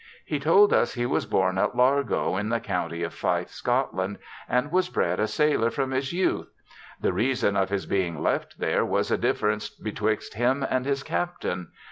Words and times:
He 0.25 0.39
told 0.39 0.73
us 0.73 0.95
he 0.95 1.05
was 1.05 1.27
bom 1.27 1.59
at 1.59 1.75
Largo 1.75 2.35
in 2.35 2.49
the 2.49 2.59
county 2.59 3.03
of 3.03 3.13
Fife, 3.13 3.49
Scotland, 3.49 4.17
and 4.49 4.71
was 4.71 4.89
bred 4.89 5.19
a 5.19 5.27
sailor 5.27 5.69
from 5.69 5.91
his 5.91 6.11
youth. 6.11 6.47
The 6.99 7.13
reason 7.13 7.55
of 7.55 7.69
his 7.69 7.85
being 7.85 8.19
left 8.23 8.55
here 8.57 8.83
was 8.83 9.11
a 9.11 9.17
difference 9.19 9.69
betwixt 9.69 10.33
him 10.33 10.65
and 10.67 10.87
his 10.87 11.03
captain. 11.03 11.67